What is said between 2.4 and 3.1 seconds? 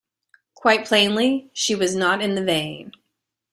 vein.